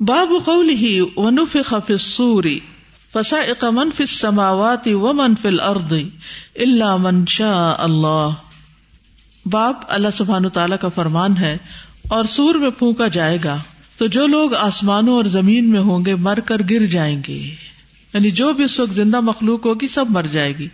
[0.00, 2.60] باب قول ہی ونف خف سوری
[3.12, 5.92] فسا من فی سماواتی و من فل ارد
[6.54, 8.30] اللہ من شاء اللہ
[9.46, 11.58] باب اللہ سبحان تعالیٰ کا فرمان ہے
[12.08, 13.56] اور سور میں پھونکا جائے گا
[13.98, 17.54] تو جو لوگ آسمانوں اور زمین میں ہوں گے مر کر گر جائیں گے۔
[18.14, 20.68] یعنی جو بھی اس وقت زندہ مخلوق ہوگی سب مر جائے گی۔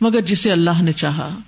[0.00, 1.38] مگر جسے اللہ نے چاہا۔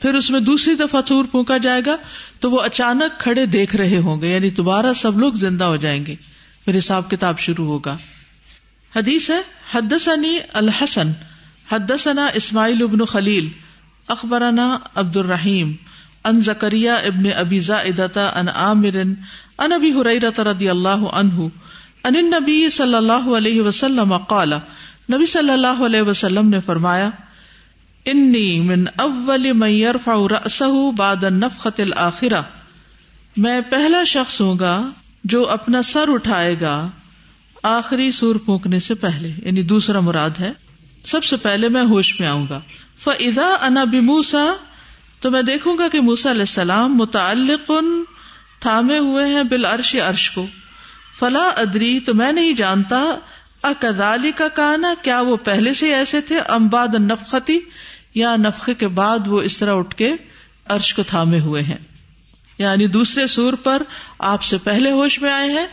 [0.00, 1.96] پھر اس میں دوسری دفعہ سور پھونکا جائے گا
[2.40, 6.06] تو وہ اچانک کھڑے دیکھ رہے ہوں گے۔ یعنی دوبارہ سب لوگ زندہ ہو جائیں
[6.06, 6.14] گے۔
[6.64, 7.96] پھر حساب کتاب شروع ہوگا۔
[8.92, 9.40] حدیث ہے،
[9.72, 11.10] حدثنی الحسن،
[11.70, 13.48] حدثنا اسماعیل ابن خلیل،
[14.08, 15.72] اخبرنا عبد الرحیم
[16.24, 21.48] ان زکریا ابن ابی زائدتا ان عامر ان ابی حریرت رضی اللہ عنہ
[22.04, 24.52] ان النبی صلی اللہ علیہ وسلم قال،
[25.10, 27.10] نبی صلی اللہ علیہ وسلم نے فرمایا،
[28.06, 32.40] انی من اول من يرفع رأسه بعد النفخة الاخرہ
[33.36, 34.72] میں پہلا شخص ہوں گا
[35.24, 36.88] جو اپنا سر اٹھائے گا
[37.62, 40.52] آخری سور پھونکنے سے پہلے یعنی دوسرا مراد ہے،
[41.04, 42.60] سب سے پہلے میں ہوش میں آؤں گا۔
[42.98, 44.46] فضا انا بموسا
[45.20, 47.72] تو میں دیکھوں گا کہ موسا علیہ السلام متعلق
[48.60, 50.46] تھامے ہوئے ہیں بال عرش عرش کو۔
[51.18, 53.02] فلا ادری تو میں نہیں جانتا
[53.62, 57.58] اکدالی کا کہنا کیا وہ پہلے سے ایسے تھے؟ امباد نفقتی
[58.14, 60.12] یا نفقے کے بعد وہ اس طرح اٹھ کے
[60.66, 61.91] عرش کو تھامے ہوئے ہیں۔
[62.58, 63.82] یعنی دوسرے سور پر
[64.18, 65.66] آپ سے پہلے ہوش میں آئے ہیں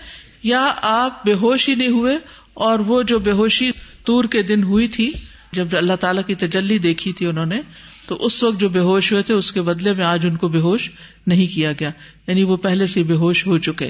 [0.44, 2.18] یا آپ بے ہوش ہی نہیں ہوئے
[2.54, 3.72] اور وہ جو بے ہوشی
[4.06, 5.12] تور کے دن ہوئی تھی،
[5.52, 7.62] جب اللہ تعالیٰ کی تجلی دیکھی تھی انہوں نے،
[8.06, 10.48] تو اس وقت جو بے ہوش ہوئے تھے، اس کے بدلے میں آج ان کو
[10.48, 10.90] بے ہوش
[11.28, 11.92] نہیں کیا گیا۔
[12.28, 13.90] یعنی وہ پہلے سے بے ہوش ہو چکے۔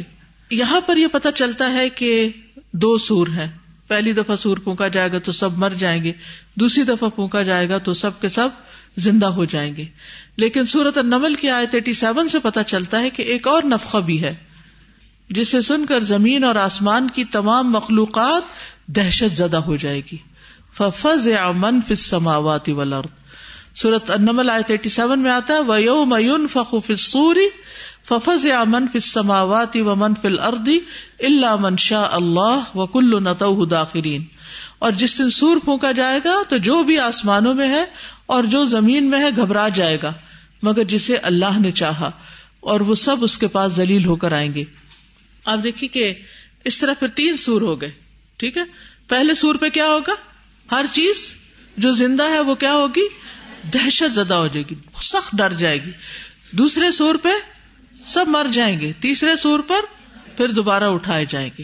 [0.51, 2.29] یہاں پر یہ پتا چلتا ہے کہ
[2.73, 3.47] دو سور ہیں۔
[3.87, 6.11] پہلی دفعہ سور پونکا جائے گا تو سب مر جائیں گے۔
[6.55, 8.49] دوسری دفعہ پونکا جائے گا تو سب کے سب
[9.00, 9.86] زندہ ہو جائیں گے۔
[10.38, 13.97] لیکن سورت نمل کی آیت ایٹی سیون سے پتا چلتا ہے کہ ایک اور نفقہ
[13.97, 14.36] بھی ہے،
[15.30, 18.44] جسے سن کر زمین اور آسمان کی تمام مخلوقات
[18.88, 20.17] دہشت زدہ ہو جائے گی۔
[20.73, 23.20] ففز امن فسماواتی ولرد
[23.75, 27.48] سورت انمل آئے ایٹی سیون میں آتا ہے ویو میون فخو فسوری
[28.08, 30.80] ففز امن فسماواتی و من فل اردی
[31.20, 34.23] اللہ من شاہ اللہ و کل نتو داخرین
[34.80, 37.86] اور جس دن سور پھونکا جائے گا تو جو بھی آسمانوں میں ہے
[38.29, 40.13] اور جو زمین میں ہے گھبرا جائے گا،
[40.61, 42.11] مگر جسے اللہ نے چاہا،
[42.59, 44.63] اور وہ سب اس کے پاس ذلیل ہو کر آئیں گے۔
[45.45, 46.13] آپ دیکھیے کہ
[46.63, 47.91] اس طرح پھر تین سور ہو گئے،
[48.37, 48.63] ٹھیک ہے؟
[49.07, 50.13] پہلے سور پہ کیا ہوگا؟
[50.71, 51.31] ہر چیز
[51.77, 53.07] جو زندہ ہے وہ کیا ہوگی؟
[53.73, 55.91] دہشت زدہ ہو جائے گی، سخت ڈر جائے گی۔
[56.51, 57.29] دوسرے سور پہ
[58.05, 59.81] سب مر جائیں گے، تیسرے سور پر
[60.37, 61.63] پھر دوبارہ اٹھائے جائیں گے۔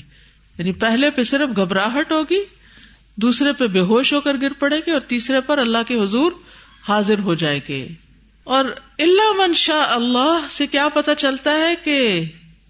[0.58, 2.44] یعنی پہلے پہ صرف گھبراہٹ ہوگی
[3.16, 6.32] دوسرے پہ بے ہوش ہو کر گر پڑے گی اور تیسرے پر اللہ کے حضور
[6.88, 7.88] حاضر ہو جائے گے۔
[8.44, 8.66] اور
[9.00, 12.24] اللہ من شاہ اللہ سے کیا پتا چلتا ہے کہ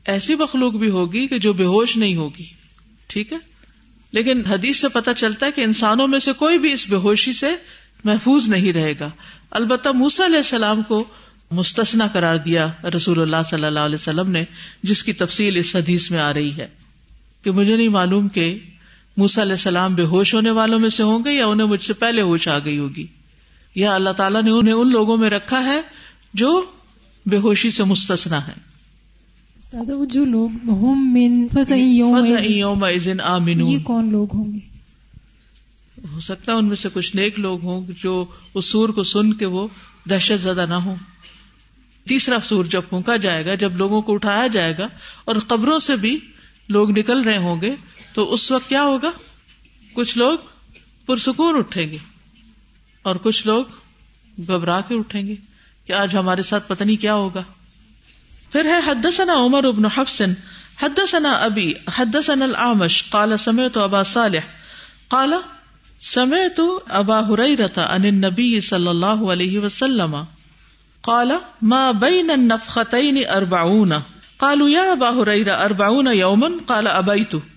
[0.06, 2.46] ایسی مخلوق بھی ہوگی کہ جو بے ہوش نہیں ہوگی۔
[3.08, 3.38] ٹھیک ہے؟
[4.12, 7.34] لیکن حدیث سے پتا چلتا ہے کہ انسانوں میں سے کوئی بھی اس بے ہوشی
[7.34, 7.50] سے
[8.04, 9.10] محفوظ نہیں رہے گا۔
[9.52, 11.04] البتہ موسا علیہ السلام کو
[11.52, 14.44] مستثنا قرار دیا رسول اللہ صلی اللہ علیہ وسلم نے،
[14.84, 16.68] جس کی تفصیل اس حدیث میں آ رہی ہے
[17.42, 18.60] کہ مجھے نہیں معلوم کہ
[19.18, 21.94] موسا علیہ السلام بے ہوش ہونے والوں میں سے ہوں گے یا انہیں مجھ سے
[21.94, 23.08] پہلے ہوش آ گئی ہوگی؟
[23.76, 25.82] یا اللہ تعالیٰ نے انہیں ان لوگوں میں رکھا ہے
[26.34, 26.66] جو
[27.26, 28.54] بے ہوشی سے مستثنا ہے
[29.90, 30.50] وہ جو لوگ
[33.70, 34.60] یہ کون لوگ ہوں گے؟
[36.14, 39.34] ہو سکتا ہے ان میں سے کچھ نیک لوگ ہوں جو اس سور کو سن
[39.34, 39.68] کے وہ
[40.10, 40.96] دہشت زدہ نہ ہو
[42.08, 44.88] تیسرا سور جب پھونکا جائے گا جب لوگوں کو اٹھایا جائے گا
[45.26, 46.20] اور قبروں سے بھی
[46.70, 47.76] لوگ نکل رہے ہوں گے
[48.16, 49.12] تو اس وقت کیا ہوگا؟
[49.94, 50.38] کچھ لوگ
[51.06, 51.98] پرسکون اٹھیں گے
[53.02, 53.66] اور کچھ لوگ
[54.38, 55.36] گھبرا کے اٹھیں گے
[55.86, 57.44] کہ آج ہمارے ساتھ پتہ نہیں کیا ہوگا۔
[58.52, 60.22] پھر ہے، حدثنا عمر ابن حفص،
[60.82, 64.40] حدثنا ابی، حدثنا العامش قال سمعت ابا صالح،
[65.08, 65.34] قال
[66.02, 66.60] سمعت
[66.90, 70.24] ابا هريره عن النبي صلى الله عليه وسلم،
[71.02, 71.32] قال
[71.62, 73.94] ما بين النفختين أربعون
[74.38, 77.55] قالوا يا ابا هريره أربعون يوما قال ابيت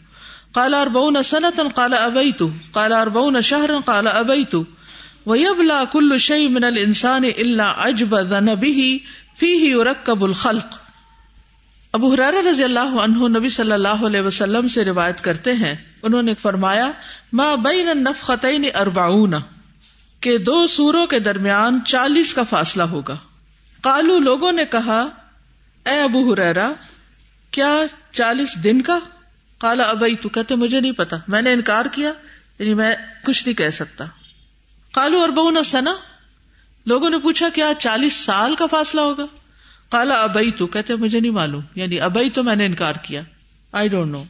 [0.58, 4.54] قال أربعون سنة قال ابيت قال أربعون شهرا قال ابيت
[5.26, 8.96] ويبلى كل شيء من الانسان الا عجب ذنبه
[9.38, 10.76] فيه يركب الخلق.
[11.92, 16.22] ابو حرار رضی اللہ عنہ نبی صلی اللہ علیہ وسلم سے روایت کرتے ہیں۔ انہوں
[16.22, 16.90] نے فرمایا،
[17.32, 19.34] ما بین النفختین اربعون۔
[20.20, 23.16] کہ دو سوروں کے درمیان چالیس کا فاصلہ ہوگا۔
[23.80, 25.08] کالو لوگوں نے کہا،
[25.86, 26.72] اے ابو حرارا
[27.50, 27.82] کیا
[28.12, 28.98] چالیس دن کا؟
[29.58, 32.12] کالا ابئی تو کہتے مجھے نہیں پتا۔ میں نے انکار کیا
[32.58, 32.94] یعنی میں
[33.24, 34.04] کچھ نہیں کہہ سکتا۔
[34.92, 35.94] کالو اربعون سنا
[36.86, 39.26] لوگوں نے پوچھا، کیا چالیس سال کا فاصلہ ہوگا؟
[39.90, 43.22] کالا ابئی تو کہتے مجھے نہیں معلوم۔ یعنی ابئی تو میں نے انکار کیا۔
[43.72, 44.24] آئی ڈونٹ نو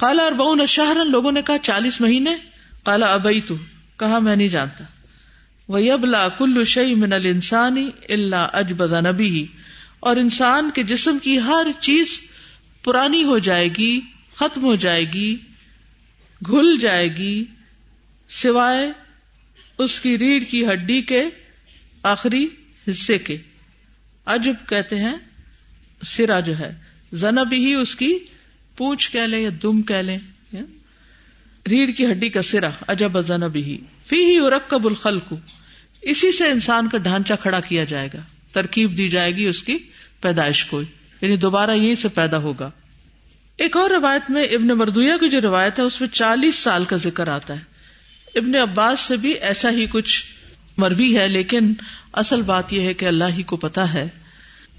[0.00, 2.36] کالا اور بہن شہرن، لوگوں نے کہا چالیس مہینے۔
[2.84, 3.54] کالا ابئی تو
[3.96, 4.84] کہا میں نہیں جانتا۔
[5.68, 9.46] وہ ابلا کل شعی من السانی اللہ اجبد نبی
[10.00, 12.20] اور انسان کے جسم کی ہر چیز
[12.84, 14.00] پرانی ہو جائے گی۔
[14.38, 15.36] ختم ہو جائے گی،
[16.46, 17.44] گھل جائے گی،
[18.28, 18.92] سوائے
[19.78, 21.24] اس کی ریڑھ کی ہڈی کے
[22.02, 22.48] آخری
[22.88, 23.36] حصے کے۔
[24.26, 25.14] عجب کہتے ہیں،
[26.02, 26.74] سرا جو ہے۔
[27.12, 28.18] زنب ہی اس کی
[28.76, 30.18] پونچھ کہہ لیں یا دم کہہ لیں۔
[31.70, 35.18] ریڑھ کی ہڈی کا سرا اجب زنب ہی۔ فی ہی رقب الخل
[36.02, 38.20] اسی سے انسان کا ڈھانچہ کھڑا کیا جائے گا۔
[38.52, 39.78] ترکیب دی جائے گی اس کی
[40.20, 40.82] پیدائش کو۔
[41.20, 42.70] یعنی دوبارہ یہیں سے پیدا ہوگا۔
[43.58, 46.96] ایک اور روایت میں ابن مردویا کی جو روایت ہے، اس میں چالیس سال کا
[46.96, 47.60] ذکر آتا ہے۔
[48.34, 50.22] ابن عباس سے بھی ایسا ہی کچھ
[50.76, 51.72] مروی ہے، لیکن
[52.12, 54.08] اصل بات یہ ہے کہ اللہ ہی کو پتا ہے۔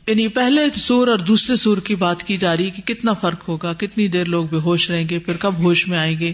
[0.07, 3.73] یعنی پہلے سور اور دوسرے سور کی بات کی جا رہی کہ کتنا فرق ہوگا،
[3.73, 6.33] کتنی دیر لوگ بے ہوش رہیں گے، پھر کب ہوش میں آئیں گے۔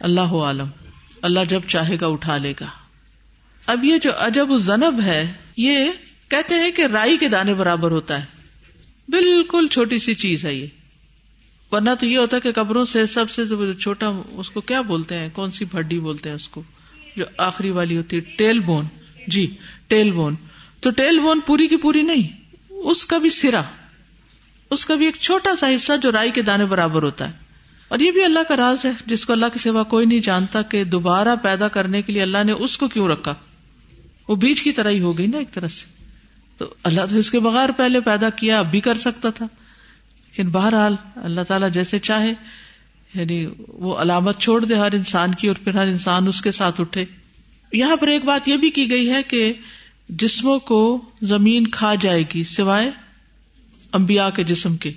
[0.00, 0.66] اللہ عالم،
[1.22, 2.66] اللہ جب چاہے گا اٹھا لے گا۔
[3.66, 5.86] اب یہ جو عجب زنب ہے، یہ
[6.28, 8.24] کہتے ہیں کہ رائی کے دانے برابر ہوتا ہے۔
[9.08, 10.66] بالکل چھوٹی سی چیز ہے یہ۔
[11.72, 13.42] ورنہ تو یہ ہوتا ہے کہ قبروں سے سب سے
[13.74, 16.62] چھوٹا اس کو کیا بولتے ہیں؟ کون سی ہڈی بولتے ہیں اس کو؟
[17.16, 18.84] جو آخری والی ہوتی ہے، ٹیل بون۔
[19.26, 19.56] جی
[19.86, 20.34] ٹیل بون۔
[20.80, 22.28] تو ٹیل بون پوری کی پوری نہیں،
[22.70, 23.62] اس کا بھی سرا۔
[24.70, 27.32] اس کا بھی ایک چھوٹا سا حصہ جو رائی کے دانے برابر ہوتا ہے۔
[27.88, 30.62] اور یہ بھی اللہ کا راز ہے، جس کو اللہ کے سوا کوئی نہیں جانتا
[30.62, 33.34] کہ دوبارہ پیدا کرنے کے لیے اللہ نے اس کو کیوں رکھا۔
[34.28, 35.86] وہ بیج کی طرح ہی ہو گئی نا ایک طرح سے۔
[36.56, 39.46] تو اللہ تو اس کے بغیر پہلے پیدا کیا، اب بھی کر سکتا تھا۔
[40.30, 42.32] لیکن بہرحال اللہ تعالیٰ جیسے چاہے
[43.14, 46.80] یعنی وہ علامت چھوڑ دے ہر انسان کی اور پھر ہر انسان اس کے ساتھ
[46.80, 47.04] اٹھے۔
[47.72, 49.52] یہاں پر ایک بات یہ بھی کی گئی ہے کہ
[50.08, 52.90] جسموں کو زمین کھا جائے گی سوائے
[53.92, 54.92] امبیا کے جسم کے۔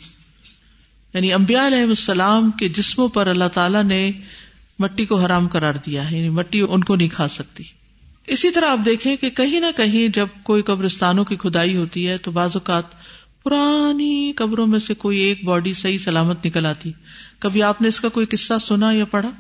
[1.14, 4.12] یعنی امبیا علیہ السلام کے جسموں پر اللہ تعالیٰ نے
[4.80, 7.64] مٹی کو حرام کرار دیا ہے یعنی مٹی ان کو نہیں کھا سکتی۔
[8.28, 12.18] اسی طرح آپ دیکھیں کہ کہیں نہ کہیں جب کوئی قبرستانوں کی کھدائی ہوتی ہے
[12.18, 12.84] تو بعض اوقات
[13.44, 16.92] پرانی قبروں میں سے کوئی ایک باڈی صحیح سلامت نکل آتی۔
[17.40, 19.32] کبھی آپ نے اس کا کوئی قصہ سنا یا پڑھا؟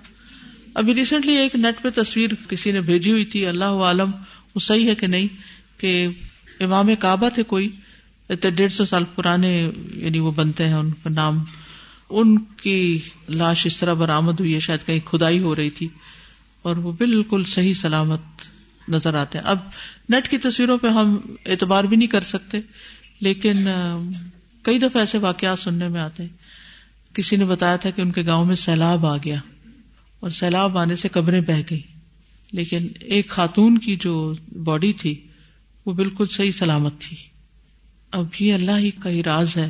[0.73, 4.11] ابھی ریسنٹلی ایک نیٹ پہ تصویر کسی نے بھیجی ہوئی تھی، اللہ عالم،
[4.55, 5.27] وہ صحیح ہے کہ نہیں؟
[5.77, 6.07] کہ
[6.59, 7.69] امام کعبہ تھے کوئی
[8.29, 11.43] ڈیڑھ سو سال پرانے یعنی وہ بنتے ہیں، ان کا نام،
[12.09, 15.87] ان کی لاش اس طرح برآمد ہوئی ہے، شاید کہیں کھدائی ہو رہی تھی،
[16.61, 19.57] اور وہ بالکل صحیح سلامت نظر آتے ہیں۔ اب
[20.09, 22.59] نیٹ کی تصویروں پہ ہم اعتبار بھی نہیں کر سکتے۔
[23.21, 23.55] لیکن
[24.63, 28.25] کئی دفعہ ایسے واقعات سننے میں آتے ہیں۔ کسی نے بتایا تھا کہ ان کے
[28.25, 29.39] گاؤں میں سیلاب آ گیا
[30.19, 31.81] اور سیلاب آنے سے قبریں بہ گئی
[32.51, 34.33] لیکن ایک خاتون کی جو
[34.63, 35.15] باڈی تھی،
[35.85, 37.17] وہ بالکل صحیح سلامت تھی۔
[38.11, 39.69] اب یہ اللہ ہی کا ہی راز ہے۔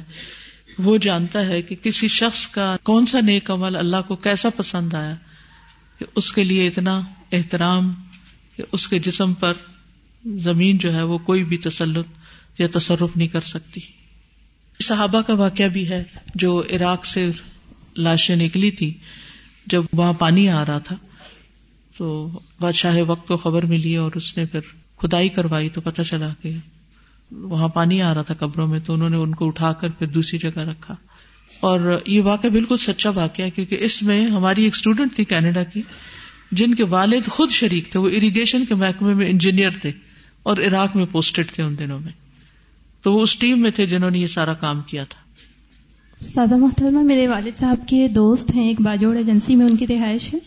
[0.79, 4.93] وہ جانتا ہے کہ کسی شخص کا کون سا نیک عمل اللہ کو کیسا پسند
[4.93, 5.15] آیا
[5.99, 7.01] کہ اس کے لیے اتنا
[7.31, 7.93] احترام،
[8.57, 9.53] کہ اس کے جسم پر
[10.25, 12.07] زمین جو ہے وہ کوئی بھی تسلط
[12.59, 13.81] یا تصرف نہیں کر سکتی۔
[14.83, 16.03] صحابہ کا واقعہ بھی ہے
[16.35, 17.31] جو عراق سے
[17.97, 18.93] لاشیں نکلی تھی۔
[19.67, 20.95] جب وہاں پانی آ رہا تھا
[21.97, 24.59] تو بادشاہ وقت کو خبر ملی اور اس نے پھر
[24.97, 26.51] کھدائی کروائی تو پتہ چلا کہ
[27.31, 30.07] وہاں پانی آ رہا تھا قبروں میں تو انہوں نے ان کو اٹھا کر پھر
[30.07, 30.95] دوسری جگہ رکھا۔
[31.59, 35.63] اور یہ واقعہ بالکل سچا واقعہ ہے کیونکہ اس میں ہماری ایک اسٹوڈینٹ تھی کینیڈا
[35.63, 35.81] کی،
[36.51, 39.91] جن کے والد خود شریک تھے، وہ اریگیشن کے محکمے میں انجینئر تھے
[40.43, 42.22] اور عراق میں پوسٹڈ تھے ان دنوں میں۔
[43.03, 45.23] تو وہ اس ٹیم میں تھے جنہوں نے یہ سارا کام کیا تھا۔
[46.19, 50.33] استاذہ محترمہ میرے والد صاحب کے دوست ہیں ایک باجوڑ ایجنسی میں ان کی رہائش
[50.33, 50.39] ہے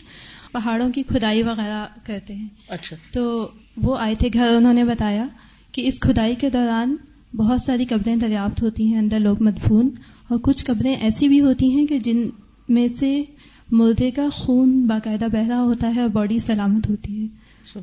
[0.51, 5.27] پہاڑوں کی کھدائی وغیرہ کرتے ہیں۔ اچھا۔ تو وہ آئے تھے گھر انہوں نے بتایا
[5.71, 6.95] کہ اس کھدائی کے دوران
[7.35, 9.89] بہت ساری قبریں دریافت ہوتی ہیں اندر لوگ مدفون
[10.27, 12.29] اور کچھ قبریں ایسی بھی ہوتی ہیں کہ جن
[12.69, 13.23] میں سے
[13.71, 17.27] مردے کا خون باقاعدہ بہرا ہوتا ہے اور باڈی سلامت ہوتی ہے۔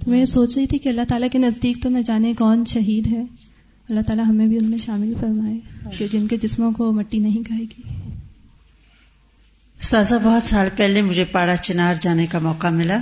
[0.07, 3.23] میں سوچ رہی تھی کہ اللہ تعالیٰ کے نزدیک تو نہ جانے کون شہید ہے۔
[3.91, 5.59] اللہ تعالیٰ ہمیں بھی ان میں شامل فرمائے
[5.99, 7.83] کہ جن کے جسموں کو مٹی نہیں کھائے گی۔
[9.81, 12.99] سازا، بہت سال پہلے مجھے پاڑا چنار جانے کا موقع ملا۔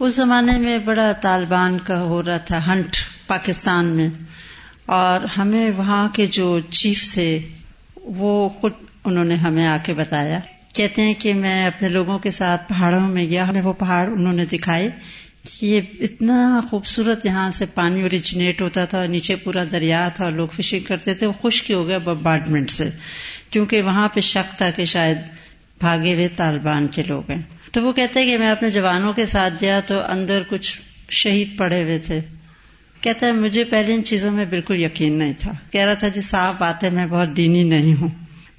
[0.00, 4.08] اس زمانے میں بڑا طالبان کا ہو رہا تھا ہنٹ پاکستان میں۔
[4.86, 7.38] اور ہمیں وہاں کے جو چیف تھے،
[7.96, 8.72] وہ خود
[9.04, 10.40] انہوں نے ہمیں آ کے بتایا۔
[10.74, 14.32] کہتے ہیں کہ میں اپنے لوگوں کے ساتھ پہاڑوں میں گیا، ہمیں وہ پہاڑ انہوں
[14.32, 14.90] نے دکھائے۔
[15.62, 20.48] یہ اتنا خوبصورت یہاں سے پانی اوریجنیٹ ہوتا تھا نیچے پورا دریا تھا اور لوگ
[20.48, 22.90] فشنگ کرتے تھے، وہ خشک ہو گیا بمبارڈمنٹ سے،
[23.50, 25.18] کیونکہ وہاں پہ شک تھا کہ شاید
[25.78, 29.26] بھاگے ہوئے طالبان کے لوگ ہیں۔ تو وہ کہتے ہیں کہ میں اپنے جوانوں کے
[29.26, 32.20] ساتھ گیا تو اندر کچھ شہید پڑے ہوئے تھے۔
[33.00, 36.20] کہتا ہے، مجھے پہلے ان چیزوں میں بالکل یقین نہیں تھا۔ کہہ رہا تھا جی
[36.20, 38.08] صاف بات ہے میں بہت دینی نہیں ہوں۔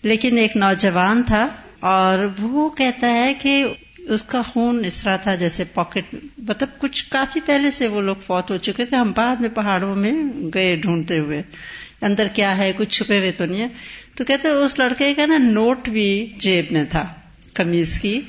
[0.02, 1.48] لیکن ایک نوجوان تھا
[1.80, 3.66] اور وہ کہتا ہے کہ
[4.10, 8.16] اس کا خون اس طرح تھا جیسے پاکٹ مطلب کچھ کافی پہلے سے وہ لوگ
[8.16, 10.14] فوت ہو چکے تھے، ہم بعد میں پہاڑوں میں
[10.54, 11.42] گئے ڈھونڈتے ہوئے۔
[12.02, 13.68] اندر کیا ہے، کچھ چھپے ہوئے تو نہیں ہے۔
[14.16, 17.14] تو کہتے اس لڑکے کا نا نوٹ بھی جیب میں تھا
[17.54, 18.22] کمیز کی۔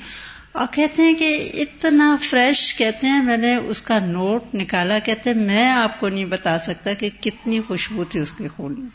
[0.51, 5.29] اور کہتے ہیں کہ اتنا فریش کہتے ہیں، میں نے اس کا نوٹ نکالا۔ کہتے
[5.29, 8.87] ہیں، میں آپ کو نہیں بتا سکتا کہ کتنی خوشبو تھی اس کے خون میں۔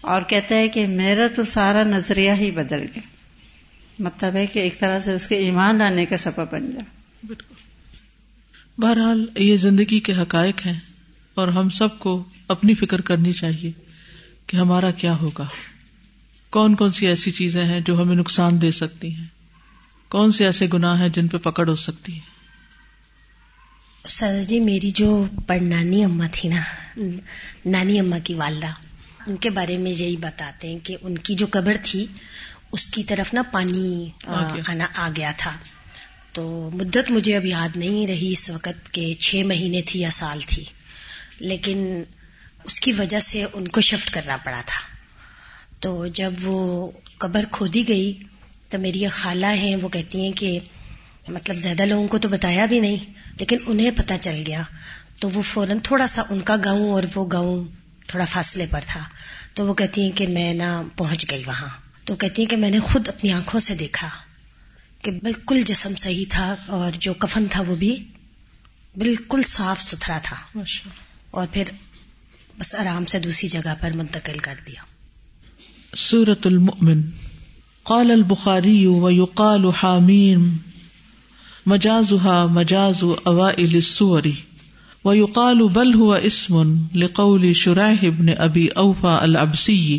[0.00, 3.09] اور کہتا ہے کہ میرا تو سارا نظریہ ہی بدل گیا۔
[4.00, 6.84] مطلب ہے کہ ایک طرح سے اس کے ایمان لانے کا سبب بن جائے۔
[7.26, 7.54] بالکل۔
[8.78, 10.80] بہرحال یہ زندگی کے حقائق ہیں
[11.34, 13.72] اور ہم سب کو اپنی فکر کرنی چاہیے
[14.46, 15.46] کہ ہمارا کیا ہوگا۔
[16.50, 19.26] کون کون سی ایسی چیزیں ہیں جو ہمیں نقصان دے سکتی ہیں؟
[20.08, 22.40] کون سے ایسے گناہ ہیں جن پہ پکڑ ہو سکتی ہے؟
[24.08, 26.60] سر جی میری جو پڑنانی اما تھی نا
[27.66, 28.66] نانی اما کی والدہ
[29.26, 32.06] ان کے بارے میں یہی بتاتے ہیں کہ ان کی جو قبر تھی
[32.72, 34.10] اس کی طرف نا پانی
[34.68, 35.52] آنا آ گیا تھا۔
[36.32, 40.40] تو مدت مجھے اب یاد نہیں رہی اس وقت کے چھ مہینے تھی یا سال
[40.46, 40.64] تھی۔
[41.38, 42.02] لیکن
[42.64, 44.80] اس کی وجہ سے ان کو شفٹ کرنا پڑا تھا۔
[45.80, 48.18] تو جب وہ قبر کھودی گئی
[48.68, 50.58] تو میری خالہ ہیں وہ کہتی ہیں کہ
[51.28, 54.62] مطلب زیادہ لوگوں کو تو بتایا بھی نہیں لیکن انہیں پتہ چل گیا۔
[55.20, 57.64] تو وہ فوراً تھوڑا سا ان کا گاؤں اور وہ گاؤں
[58.06, 59.00] تھوڑا فاصلے پر تھا۔
[59.54, 61.68] تو وہ کہتی ہیں کہ میں نہ پہنچ گئی وہاں۔
[62.10, 64.08] تو کہتی ہیں کہ میں نے خود اپنی آنکھوں سے دیکھا
[65.02, 68.04] کہ بالکل جسم صحیح تھا اور جو کفن تھا وہ بھی
[68.96, 70.36] بالکل صاف ستھرا تھا۔
[71.30, 71.64] اور پھر
[72.58, 74.82] بس آرام سے دوسری جگہ پر منتقل کر دیا۔
[75.96, 77.02] سورت المؤمن۔
[77.82, 80.56] قال البخاری و يقال حامیم۔
[81.66, 84.22] مجازها مجاز اوائل السور۔
[85.04, 89.98] ويقال بل هو اسم لقول شرائح ابن ابي اوفا العبسي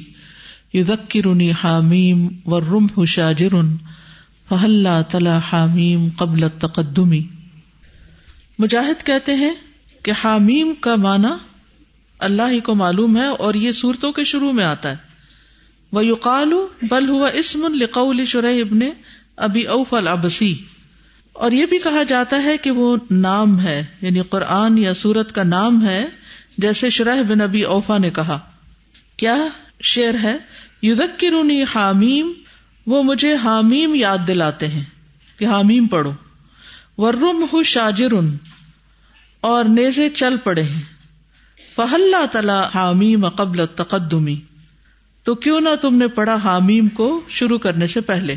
[0.76, 3.56] يذكرني حامیم والرمح شاجر
[4.50, 7.14] فهلا تلا حامیم قبل التقدم.
[8.60, 9.54] مجاہد کہتے ہیں
[10.04, 11.28] کہ حامیم کا معنی
[12.20, 14.96] اللہ ہی کو معلوم ہے اور یہ صورتوں کے شروع میں آتا ہے۔
[15.92, 18.80] وہ یوقال بل ہوا اسم القول شرح ابن
[19.38, 20.56] ابی اوف العبسی۔
[21.34, 25.44] اور یہ بھی کہا جاتا ہے کہ وہ نام ہے یعنی قرآن یا سورت کا
[25.44, 26.06] نام ہے،
[26.58, 28.40] جیسے شرح بن ابی اوفا نے کہا۔
[29.18, 29.38] کیا
[29.82, 30.38] شعر ہے؟
[30.82, 32.32] یوزکرونی حامیم،
[32.88, 34.84] وہ مجھے حامیم یاد دلاتے ہیں
[35.38, 36.12] کہ حامیم پڑھو۔
[36.98, 38.14] ورم ہو شاجر،
[39.42, 40.82] اور نیزے چل پڑے ہیں۔
[41.76, 44.40] فہل تلا حامیم قبل تقدمی
[45.24, 48.36] تو کیوں نہ تم نے پڑھا حامیم کو شروع کرنے سے پہلے۔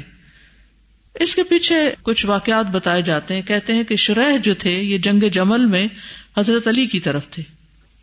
[1.15, 4.99] اس کے پیچھے کچھ واقعات بتائے جاتے ہیں۔ کہتے ہیں کہ شرح جو تھے، یہ
[4.99, 5.87] جنگ جمل میں
[6.39, 7.43] حضرت علی کی طرف تھے۔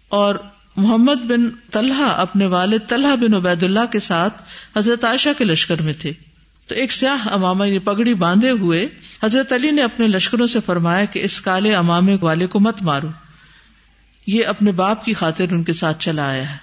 [0.09, 0.35] اور
[0.75, 4.41] محمد بن طلحہ اپنے والد طلحہ بن عبید اللہ کے ساتھ
[4.77, 6.13] حضرت عائشہ کے لشکر میں تھے۔
[6.67, 8.87] تو ایک سیاہ امامہ یہ پگڑی باندھے ہوئے
[9.23, 13.07] حضرت علی نے اپنے لشکروں سے فرمایا کہ اس کالے امامے والے کو مت مارو۔
[14.27, 16.57] یہ اپنے باپ کی خاطر ان کے ساتھ چلا آیا ہے۔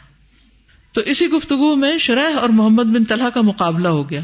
[0.93, 4.21] تو اسی گفتگو میں شرح اور محمد بن طلحہ کا مقابلہ ہو گیا۔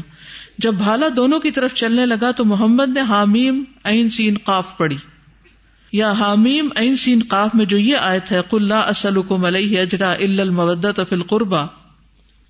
[0.57, 4.97] جب بھالا دونوں کی طرف چلنے لگا تو محمد نے حامیم عین سین قاف پڑی
[5.95, 10.99] یا حامیم عین سین قاف میں جو یہ آیت ہے قلّہ اسلکم علیہ اجرا المودت
[11.09, 11.65] فی القربا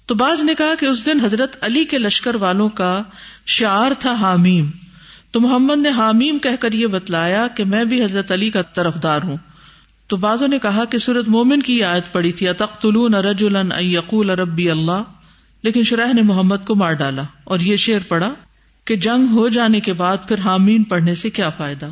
[0.05, 3.03] تو بعض نے کہا کہ اس دن حضرت علی کے لشکر والوں کا
[3.45, 4.69] شعار تھا حامیم۔
[5.31, 8.93] تو محمد نے حامیم کہہ کر یہ بتلایا کہ میں بھی حضرت علی کا طرف
[9.03, 9.37] دار ہوں۔
[10.07, 13.45] تو بازو نے کہا کہ سورت مومن کی آیت پڑی تھی تختلون رج
[13.79, 15.03] یقول ربی اللہ؟
[15.63, 18.33] لیکن شرح نے محمد کو مار ڈالا اور یہ شعر پڑا
[18.85, 21.89] کہ جنگ ہو جانے کے بعد پھر حامین پڑھنے سے کیا فائدہ؟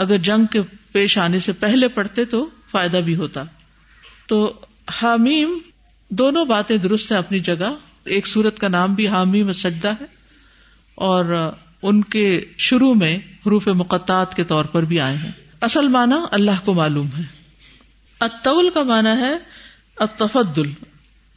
[0.00, 3.42] اگر جنگ کے پیش آنے سے پہلے پڑھتے تو فائدہ بھی ہوتا۔
[4.26, 4.60] تو
[5.02, 5.58] حامیم
[6.08, 10.04] دونوں باتیں درست ہیں اپنی جگہ۔ ایک سورت کا نام بھی حامیم سجدہ ہے
[10.94, 11.52] اور
[11.82, 15.30] ان کے شروع میں حروف مقطعات کے طور پر بھی آئے ہیں۔
[15.60, 17.22] اصل معنی اللہ کو معلوم ہے۔
[18.20, 19.34] اتول کا معنی ہے
[19.96, 20.72] اتفدل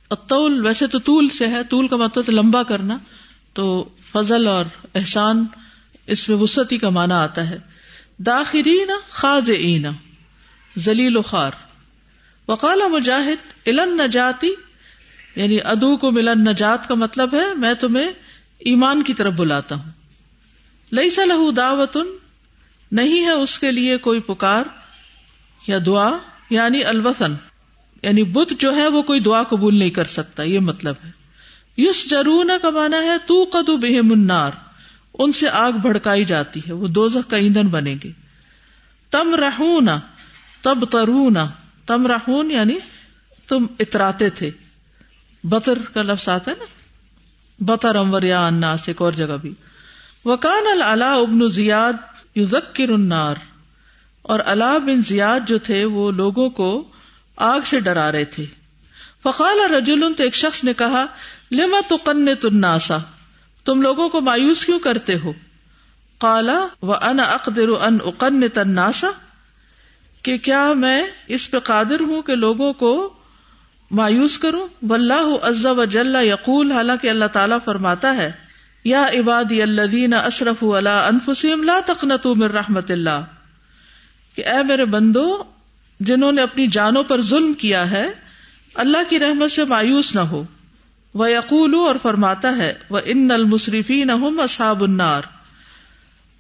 [0.10, 2.98] اتول ویسے تو طول سے ہے، طول کا مطلب لمبا کرنا۔
[3.54, 4.66] تو فضل اور
[4.96, 5.46] احسان
[6.08, 7.73] اس میں وسطی کا معنی آتا ہے۔
[8.18, 9.90] داخرین خاض اینا
[10.80, 11.52] ذلیل و خار۔
[12.48, 14.54] وقال مجاہد علن نجاتی
[15.36, 18.12] یعنی ادو کو ملن نجات کا مطلب ہے، میں تمہیں
[18.60, 19.92] ایمان کی طرف بلاتا ہوں۔
[20.92, 22.06] لئی سلح دعوتن،
[22.92, 24.64] نہیں ہے اس کے لیے کوئی پکار
[25.68, 26.12] یا دعا
[26.50, 27.36] یعنی الوسن
[28.04, 31.12] یعنی بت جو ہے وہ کوئی دعا قبول نہیں کر سکتا، یہ مطلب ہے۔
[31.78, 34.52] یس جرون کا مانا ہے تو قدو بے منار
[35.14, 38.12] ان سے آگ بھڑکائی جاتی ہے، وہ دوزخ کا ایندھن بنے گے۔
[39.12, 39.90] تم رہون
[40.62, 41.38] تب ترون
[41.86, 42.76] تم رہون یعنی
[43.48, 44.52] تم اتراتے تھے۔
[45.44, 46.66] بطر کا لفظ آتا ہے نا؟
[47.60, 49.54] بطر امور یا اناس ایک اور جگہ بھی۔
[50.26, 51.94] وکان العلا ابن زیاد
[52.36, 53.36] یوزکر النار۔
[54.22, 56.84] اور علا بن زیاد جو تھے، وہ لوگوں کو
[57.36, 58.46] آگ سے ڈرا رہے تھے۔
[59.24, 61.06] فقال رجل تو ایک شخص نے کہا
[61.52, 62.98] لما تو الناسا
[63.66, 65.34] تم لوگوں کو مایوس کیوں کرتے ہو؟
[66.18, 69.08] کالا و ان اقدر ان اقن تناسا
[70.22, 73.14] کہ کیا میں اس پہ قادر ہوں کہ لوگوں کو
[73.92, 78.32] مایوس کروں؟ و اللہ عز و جل یقول حالانکہ اللہ تعالیٰ فرماتا ہے،
[78.84, 83.22] یا عبادی اللہ اشرف اللہ انفسم لا تخنت من رحمت اللہ۔
[84.36, 85.44] کہ اے میرے بندو،
[86.00, 88.12] جنہوں نے اپنی جانوں پر ظلم کیا ہے،
[88.74, 90.44] اللہ کی رحمت سے مایوس نہ ہو۔
[91.14, 95.22] وہ یقول اور فرماتا ہے وہ ان المصرفین اصحاب النار۔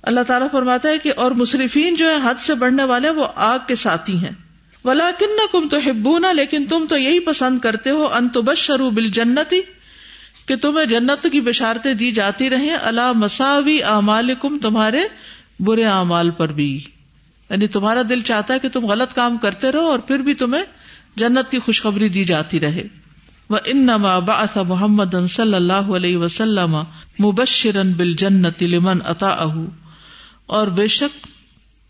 [0.02, 3.60] اللہ تعالیٰ فرماتا ہے کہ اور مصرفین جو ہے حد سے بڑھنے والے وہ آگ
[3.68, 4.32] کے ساتھی ہیں۔
[4.86, 8.58] ولا کن کم تو ہبونا لیکن تم تو یہی پسند کرتے ہو ان تو بس
[8.58, 9.62] شروع بل جنتی
[10.46, 15.02] کہ تمہیں جنت کی بشارتیں دی جاتی رہے اللہ مساوی اعمال کم تمہارے
[15.60, 16.84] برے اعمال پر بھی۔
[17.50, 20.64] یعنی تمہارا دل چاہتا ہے کہ تم غلط کام کرتے رہو اور پھر بھی تمہیں
[21.16, 23.03] جنت کی خوشخبری دی جاتی رہے۔
[23.54, 24.20] وہ ان نما
[24.56, 26.78] محمد صلی اللہ علیہ وسلم
[27.20, 29.46] مبشرن بل جنت لمن عطا
[30.46, 31.28] اور بے شک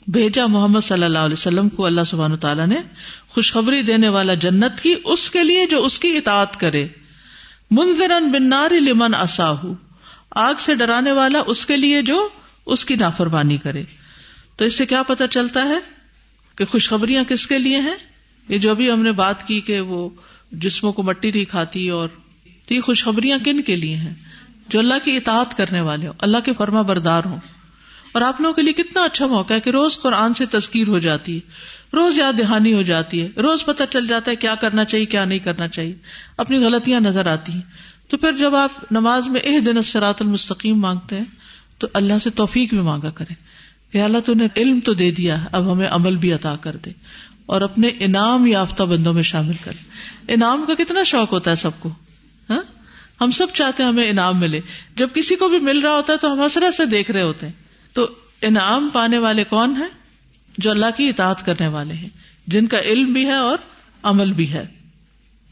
[0.10, 2.76] بھیجا محمد صلی اللہ علیہ وسلم کو اللہ سبحان تعالیٰ نے
[3.30, 6.88] خوشخبری دینے والا جنت کی اس کے لیے جو اس کی اطاعت کرے۔
[7.72, 9.64] منظرن بن ناری لمن اصاہ
[10.32, 12.30] آگ سے ڈرانے والا اس کے لیے جو
[12.66, 13.84] اس کی نافرمانی کرے۔
[14.56, 15.80] تو اس سے کیا پتا چلتا ہے
[16.56, 17.96] کہ خوشخبریاں کس کے لیے ہیں؟
[18.50, 20.10] یہ جو ابھی ہم نے بات کی کہ وہ
[20.54, 22.08] جسموں کو مٹی نہیں کھاتی اور
[22.66, 24.14] تی خوشخبریاں کن کے لیے ہیں؟
[24.70, 27.38] جو اللہ کی اطاعت کرنے والے ہوں، اللہ کے فرما بردار ہوں۔
[28.12, 31.00] اور آپ لوگوں کے لیے کتنا اچھا موقع ہے کہ روز قرآن سے تذکیر ہو
[31.00, 31.40] جاتی ہے،
[31.94, 35.26] روز یاد دہانی ہو جاتی ہے، روز پتہ چل جاتا ہے کیا کرنا چاہیے، کیا
[35.26, 35.96] نہیں کرنا چاہیے۔
[36.38, 37.62] اپنی غلطیاں نظر آتی ہیں۔
[38.08, 41.26] تو پھر جب آپ نماز میں اح دن سرات المستقیم مانگتے ہیں،
[41.78, 43.36] تو اللہ سے توفیق بھی مانگا کریں۔
[43.94, 46.92] کہ اللہ تو نے علم تو دے دیا اب ہمیں عمل بھی عطا کر دے۔
[47.46, 49.72] اور اپنے انعام یافتہ بندوں میں شامل کر
[50.28, 51.90] انعام کا کتنا شوق ہوتا ہے سب کو
[52.50, 52.62] ہاں؟
[53.22, 54.60] ہم سب چاہتے ہیں ہمیں انعام ملے۔
[54.96, 57.46] جب کسی کو بھی مل رہا ہوتا ہے تو ہم حسرت سے دیکھ رہے ہوتے
[57.46, 57.54] ہیں۔
[57.94, 58.08] تو
[58.42, 59.90] انعام پانے والے کون ہیں؟
[60.58, 62.10] جو اللہ کی اطاعت کرنے والے ہیں،
[62.48, 63.58] جن کا علم بھی ہے اور
[64.04, 64.83] عمل بھی ہے۔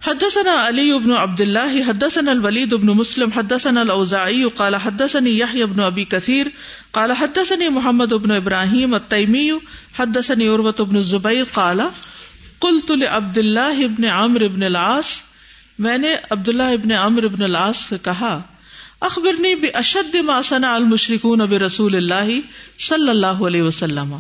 [0.08, 5.80] حدثنا علی ابن عبد اللہ حدثنا الولید ابن مسلم، حدثنا الاوزاعی، قال حدثني يحيى ابن
[5.80, 6.48] ابي كثير
[6.92, 9.52] قال حدثني محمد ابن ابراہیم التیمی
[10.00, 11.82] حدثني عروة ابن الزبیر، قال
[12.60, 15.06] قلت لعبد الله ابن عمرو ابن العاص،
[15.80, 18.42] میں نے عبداللہ ابن عمرو ابن العاص سے کہا،
[19.00, 22.40] اخبرنی بے ما صنع المشركون برسول اللہ
[22.80, 24.16] صلی اللہ علیہ وسلم۔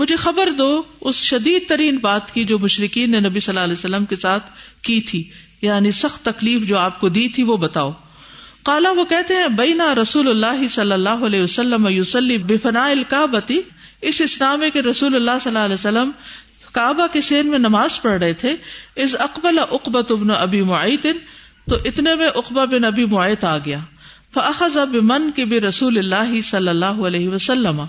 [0.00, 3.72] مجھے خبر دو، اس شدید ترین بات کی جو مشرقین نے نبی صلی اللہ علیہ
[3.72, 4.50] وسلم کے ساتھ
[4.82, 5.30] کی تھی
[5.62, 7.92] یعنی سخت تکلیف جو آپ کو دی تھی، وہ بتاؤ۔
[8.62, 13.60] کالا وہ کہتے ہیں، بینا رسول اللہ صلی اللہ علیہ وسلم یوسلی بفنا الکابتی
[14.00, 16.10] اس اسلام کے رسول اللہ صلی اللہ علیہ وسلم
[16.72, 18.56] کعبہ کے سین میں نماز پڑھ رہے تھے۔
[18.96, 21.06] اس اقبال اقبت ابن ابی معیت،
[21.70, 23.78] تو اتنے میں اقبا بن ابی معیت آ گیا۔
[24.34, 27.82] فاخذ بمن کے بھی رسول اللہ صلی اللہ علیہ وسلم۔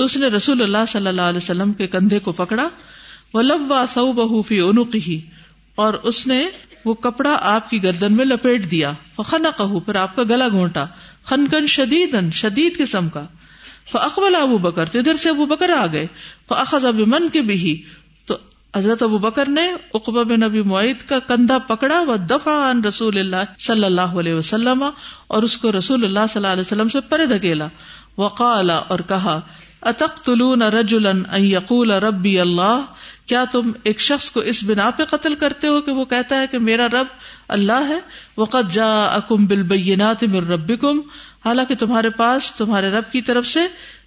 [0.00, 2.68] تو اس نے رسول اللہ صلی اللہ علیہ وسلم کے کندھے کو پکڑا
[3.34, 5.20] وہ لبا سو بہوفی اونک ہی
[5.74, 6.44] اور اس نے
[6.84, 10.84] وہ کپڑا آپ کی گردن میں لپیٹ دیا۔ فخنا کہ پھر آپ کا گلا گھونٹا۔
[11.24, 13.26] خنکن شدید شدید قسم کا۔
[13.92, 16.06] فقبل ابو بکر تو ادھر سے ابو بکر آ گئے۔
[16.48, 17.82] فخذ اب من کے بھی
[18.26, 18.36] تو
[18.76, 23.18] حضرت ابو بکر نے اقبا بن نبی معیت کا کندھا پکڑا۔ و دفاع ان رسول
[23.18, 24.84] اللہ صلی اللہ علیہ وسلم،
[25.26, 27.68] اور اس کو رسول اللہ صلی اللہ علیہ وسلم سے پرے دھکیلا
[28.18, 29.40] وقالا اور کہا
[29.82, 32.84] اتق تلون رجولن یقول ربی اللہ؟
[33.26, 36.46] کیا تم ایک شخص کو اس بنا پہ قتل کرتے ہو کہ وہ کہتا ہے
[36.50, 37.06] کہ میرا رب
[37.48, 37.98] اللہ ہے؟
[38.36, 41.00] وقت جا اکم بل بینات مر ربی کم
[41.44, 43.60] حالانکہ تمہارے پاس تمہارے رب کی طرف سے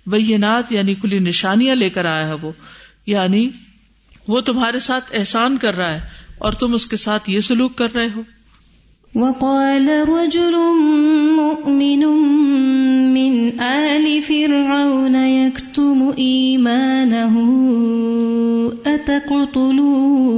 [0.07, 2.51] بینات یعنی کلی نشانیاں لے کر آیا ہے وہ۔
[3.05, 3.49] یعنی
[4.27, 5.99] وہ تمہارے ساتھ احسان کر رہا ہے
[6.37, 8.21] اور تم اس کے ساتھ یہ سلوک کر رہے ہو۔
[9.15, 10.55] وقال رجل
[11.35, 12.03] مؤمن
[13.13, 17.35] من آل فرعون يكتم إيمانه
[18.85, 20.33] أتقتلون؟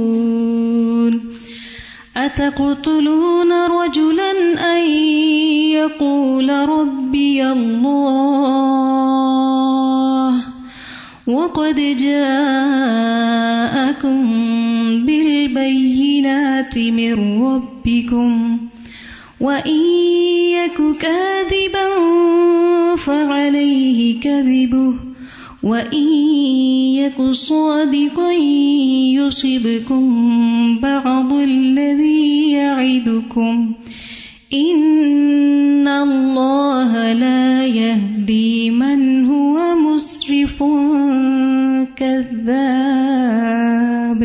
[2.16, 4.32] أتقتلون رجلا
[4.76, 4.90] أن
[5.70, 8.36] يقول ربي الله
[11.26, 12.96] وقد جاءكم
[15.06, 18.55] بالبينات من ربكم
[19.40, 19.80] وإن
[20.50, 21.88] يك كاذبا
[22.96, 24.94] فعليه كذبه
[25.62, 26.08] وإن
[26.96, 28.32] يك صادقا
[29.12, 33.72] يصبكم بعض الذي يعدكم
[34.54, 40.62] إن الله لا يهدي من هو مسرف
[41.96, 44.24] كذاب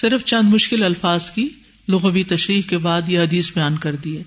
[0.00, 1.48] صرف چند مشکل الفاظ کی
[1.88, 4.22] لغوی تشریح کے بعد یہ حدیث بیان کر دی ہے۔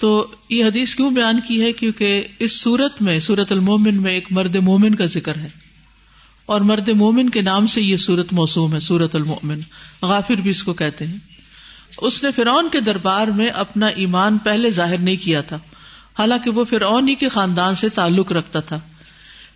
[0.00, 4.28] تو یہ حدیث کیوں بیان کی ہے؟ کیونکہ اس سورت میں سورت المومن میں ایک
[4.30, 5.48] مرد مومن کا ذکر ہے۔
[6.46, 9.60] اور مرد مومن کے نام سے یہ سورت موسوم ہے سورت المومن
[10.02, 11.16] غافر بھی اس کو کہتے ہیں۔
[11.98, 15.58] اس نے فرعون کے دربار میں اپنا ایمان پہلے ظاہر نہیں کیا تھا۔
[16.18, 18.80] حالانکہ وہ فرعون ہی کے خاندان سے تعلق رکھتا تھا۔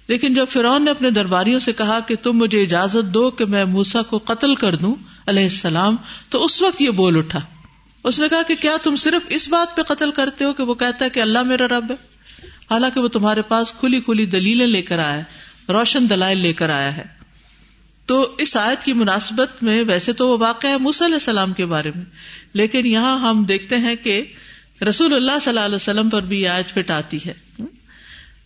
[0.08, 3.64] لیکن جب فرعون نے اپنے درباریوں سے کہا کہ تم مجھے اجازت دو کہ میں
[3.64, 4.94] موسا کو قتل کر دوں
[5.26, 5.96] علیہ السلام،
[6.28, 7.40] تو اس وقت یہ بول اٹھا۔
[8.04, 10.74] اس نے کہا کہ کیا تم صرف اس بات پہ قتل کرتے ہو کہ وہ
[10.74, 11.96] کہتا ہے کہ اللہ میرا رب ہے؟
[12.70, 15.24] حالانکہ وہ تمہارے پاس کھلی کھلی دلیلیں لے کر آیا ہے،
[15.68, 17.04] روشن دلائل لے کر آیا ہے۔
[18.06, 21.66] تو اس آیت کی مناسبت میں ویسے تو وہ واقع ہے موسی علیہ السلام کے
[21.66, 22.04] بارے میں،
[22.52, 24.24] لیکن یہاں ہم دیکھتے ہیں کہ
[24.88, 27.34] رسول اللہ صلی اللہ علیہ وسلم پر بھی یہ آیت فٹ آتی ہے۔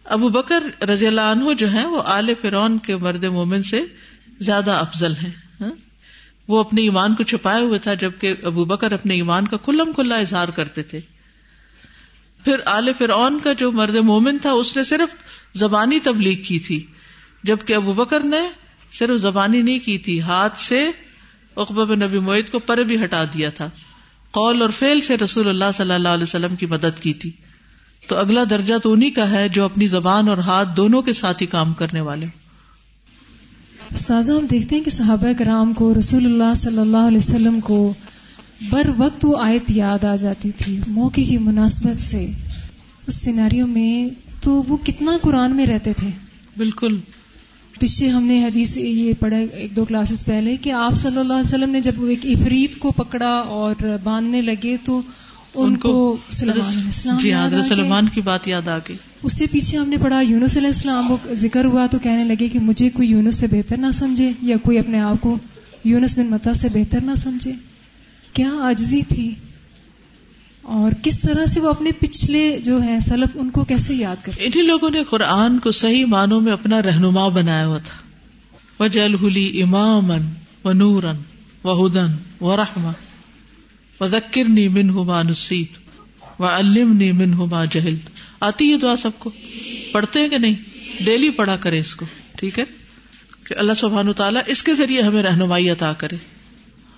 [0.09, 3.81] ابو بکر رضی اللہ عنہ جو ہے وہ آل فرون کے مرد مومن سے
[4.40, 5.71] زیادہ افضل ہیں ہاں؟
[6.49, 10.16] وہ اپنے ایمان کو چھپائے ہوئے تھا جبکہ ابو بکر اپنے ایمان کا کلم کھلا
[10.16, 11.01] اظہار کرتے تھے۔
[12.44, 15.14] پھر آل فرعون کا جو مرد مومن تھا، اس نے صرف
[15.59, 16.87] زبانی تبلیغ کی تھی،
[17.44, 18.49] جبکہ ابو بکر نے
[18.92, 20.90] صرف زبانی نہیں کی تھی، ہاتھ سے
[21.57, 23.71] اقبا نبی معید کو پر بھی ہٹا دیا تھا۔
[24.31, 27.31] قول اور فیل سے رسول اللہ صلی اللہ علیہ وسلم کی مدد کی تھی۔
[28.09, 31.42] تو اگلا درجہ تو انہیں کا ہے جو اپنی زبان اور ہاتھ دونوں کے ساتھ
[31.42, 32.27] ہی کام کرنے والے
[33.94, 37.94] استاذہ ہم دیکھتے ہیں کہ صحابہ کرام کو رسول اللہ صلی اللہ علیہ وسلم کو
[38.71, 42.27] بر وقت وہ آیت یاد آ جاتی تھی موقع کی مناسبت سے۔
[43.07, 46.09] اس سیناریوں میں تو وہ کتنا قرآن میں رہتے تھے؟
[46.57, 47.01] بالکل۔
[47.81, 51.49] پیچھے ہم نے حدیث یہ پڑھا ایک دو کلاسز پہلے کہ آپ صلی اللہ علیہ
[51.49, 55.03] وسلم نے جب ایک افرید کو پکڑا اور باندھنے لگے تو
[55.64, 56.16] ان کو
[57.21, 60.57] جی حضرت سلمان کی بات یاد آ گئی۔ اس سے پیچھے ہم نے پڑھا یونس
[60.57, 63.90] علیہ السلام کو ذکر ہوا تو کہنے لگے کہ مجھے کوئی یونس سے بہتر نہ
[63.94, 65.38] سمجھے یا کوئی اپنے آپ کو
[65.85, 67.53] یونس بن متا سے بہتر نہ سمجھے۔
[68.33, 69.35] کیا آجزی تھی؟
[70.62, 74.33] اور کس طرح سے وہ اپنے پچھلے جو ہے سلف ان کو کیسے یاد کر
[74.38, 78.09] انہیں لوگوں نے قرآن کو صحیح معنوں میں اپنا رہنما بنایا ہوا تھا۔
[78.85, 80.11] وجل ہلی امام
[80.64, 81.16] و نورن
[81.64, 82.07] و ہدن
[82.40, 82.90] و رحم
[84.00, 85.70] و ذکر نی من ہما نصیت
[86.40, 87.96] و علم نی من ہما جہل
[88.40, 89.30] آتی ہے دعا سب کو؟
[89.92, 90.54] پڑھتے ہیں کہ نہیں؟
[91.04, 92.06] ڈیلی پڑھا کرے اس کو،
[92.37, 92.64] ٹھیک ہے؟
[93.44, 96.16] کہ اللہ سبحان تعالیٰ اس کے ذریعے ہمیں رہنمائی عطا کرے۔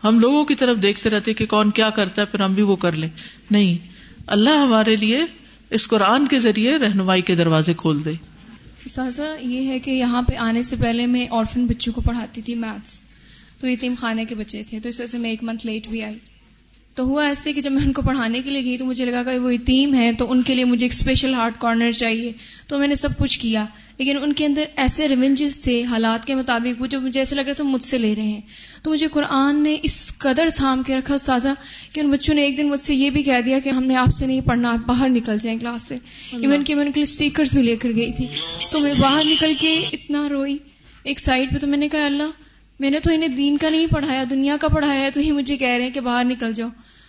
[0.04, 2.76] ہم لوگوں کی طرف دیکھتے رہتے کہ کون کیا کرتا ہے، پھر ہم بھی وہ
[2.76, 3.08] کر لیں۔
[3.50, 3.78] نہیں،
[4.26, 5.24] اللہ ہمارے لیے
[5.70, 8.12] اس قرآن کے ذریعے رہنمائی کے دروازے کھول دے۔
[8.84, 12.54] استاذہ، یہ ہے کہ یہاں پہ آنے سے پہلے میں آرفن بچوں کو پڑھاتی تھی
[12.54, 13.00] میتھس
[13.60, 16.02] تو یتیم خانے کے بچے تھے، تو اس وجہ سے میں ایک منتھ لیٹ بھی
[16.02, 16.16] آئی۔
[16.94, 19.22] تو ہوا ایسے کہ جب میں ان کو پڑھانے کے لیے گئی تو مجھے لگا
[19.22, 22.32] کہ وہ یتیم ہے تو ان کے لیے مجھے ایک اسپیشل ہارٹ کارنر چاہیے۔
[22.66, 23.64] تو میں نے سب کچھ کیا۔
[23.98, 27.40] لیکن ان کے اندر ایسے ریونجز تھے حالات کے مطابق وہ جو مجھے ایسے لگ
[27.40, 28.40] رہا تھا مجھ سے لے رہے ہیں۔
[28.82, 31.48] تو مجھے قرآن نے اس قدر تھام کے رکھا استاذہ
[31.92, 33.96] کہ ان بچوں نے ایک دن مجھ سے یہ بھی کہہ دیا کہ ہم نے
[33.96, 35.94] آپ سے نہیں پڑھنا آپ باہر نکل جائیں کلاس سے۔
[36.32, 38.26] ایون کہ میں ان کے لیے اسٹیکرس بھی لے کر گئی تھی۔
[38.72, 40.58] تو میں باہر نکل کے اتنا روئی
[41.04, 42.49] ایک سائڈ پہ تو میں نے کہا اللہ
[42.80, 45.56] میں نے تو انہیں دین کا نہیں پڑھایا، دنیا کا پڑھایا ہے، تو ہی مجھے
[45.56, 46.68] کہہ رہے ہیں کہ باہر نکل جاؤ۔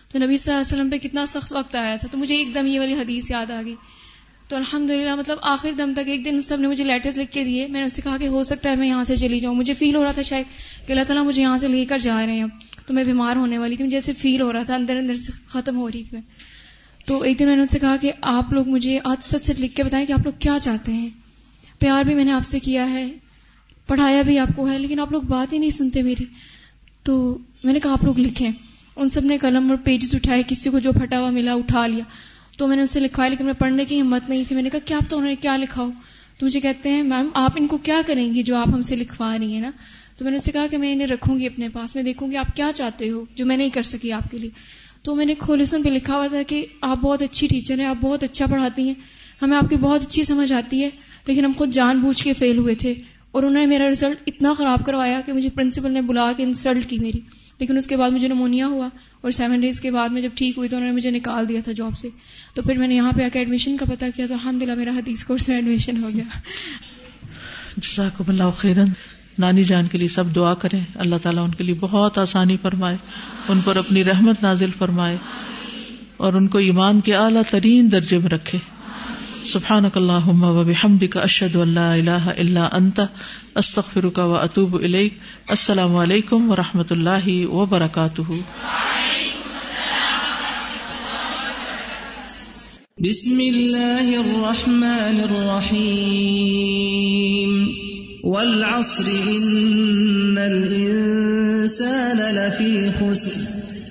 [0.09, 2.55] تو نبی صلی اللہ علیہ وسلم پہ کتنا سخت وقت آیا تھا۔ تو مجھے ایک
[2.55, 3.75] دم یہ والی حدیث یاد آ گئی۔
[4.47, 7.43] تو الحمد للہ مطلب آخر دم تک ایک دن سب نے مجھے لیٹرز لکھ کے
[7.43, 9.73] دیے۔ میں نے اسے کہا کہ ہو سکتا ہے میں یہاں سے چلی جاؤں۔ مجھے
[9.73, 10.45] فیل ہو رہا تھا شاید
[10.87, 12.45] کہ اللہ تعالیٰ مجھے یہاں سے لے کر جا رہے ہیں۔
[12.85, 15.31] تو میں بیمار ہونے والی تھی، مجھے ایسے فیل ہو رہا تھا، اندر اندر سے
[15.47, 16.21] ختم ہو رہی تھی میں۔
[17.05, 19.59] تو ایک دن میں نے ان سے کہا کہ آپ لوگ مجھے آج سچ سچ
[19.59, 21.09] لکھ کے بتائیں کہ آپ لوگ کیا چاہتے ہیں۔
[21.79, 23.07] پیار بھی میں نے آپ سے کیا ہے۔
[23.87, 26.25] پڑھایا بھی آپ کو ہے، لیکن آپ لوگ بات ہی نہیں سنتے میری۔
[27.03, 28.51] تو میں نے کہا آپ لوگ لکھیں۔
[28.95, 32.03] ان سب نے قلم اور پیجز اٹھائے، کسی کو جو پھٹا ہوا ملا اٹھا لیا۔
[32.57, 34.79] تو میں نے اسے لکھوایا لیکن میں پڑھنے کی ہمت نہیں تھی۔ میں نے کہا،
[34.85, 35.91] کیا آپ تو انہوں نے کیا لکھا ہو؟
[36.37, 38.95] تو مجھے کہتے ہیں، میم، آپ ان کو کیا کریں گی جو آپ ہم سے
[38.95, 39.71] لکھوا رہی ہیں نا؟
[40.17, 42.37] تو میں نے اسے کہا کہ میں انہیں رکھوں گی اپنے پاس۔ میں دیکھوں گی
[42.37, 44.49] آپ کیا چاہتے ہو جو میں نہیں کر سکی آپ کے لیے۔
[45.03, 47.95] تو میں نے کھولسن پہ لکھا ہوا تھا کہ آپ بہت اچھی ٹیچر ہیں، آپ
[48.01, 48.93] بہت اچھا پڑھاتی ہیں۔
[49.41, 50.89] ہمیں آپ کی بہت اچھی سمجھ آتی ہے،
[51.27, 52.93] لیکن ہم خود جان بوجھ کے فیل ہوئے تھے۔
[53.31, 56.89] اور انہوں نے میرا رزلٹ اتنا خراب کروایا کہ مجھے پرنسپل نے بلا کے انسلٹ
[56.89, 57.19] کی میری.
[57.59, 58.87] لیکن اس کے بعد مجھے نمونیا ہوا
[59.21, 61.59] اور سیون ڈیز کے بعد میں جب ٹھیک ہوئی تو انہوں نے مجھے نکال دیا
[61.63, 62.09] تھا جاب سے.
[62.53, 64.75] تو پھر میں نے یہاں پہ آ کے ایڈمیشن کا پتا کیا تو الحمد للہ
[64.75, 66.23] میرا حدیث کورس میں ایڈمیشن ہو گیا.
[67.77, 68.89] جزاکم اللہ خیرن
[69.39, 70.79] نانی جان کے لیے سب دعا کریں.
[70.95, 72.97] اللہ تعالیٰ ان کے لیے بہت آسانی فرمائے.
[73.49, 75.17] ان پر اپنی رحمت نازل فرمائے
[76.17, 78.59] اور ان کو ایمان کے اعلیٰ ترین درجے میں رکھے.
[79.43, 83.09] سبحانك اللهم وبحمدك أشهد أن لا إله إلا أنت
[83.57, 85.13] أستغفرك وأتوب إليك
[85.51, 88.41] السلام عليكم ورحمة الله وبركاته
[92.97, 96.71] بسم الله الرحمن الرحيم
[98.23, 103.90] والعصر إن الإنسان لفي خسر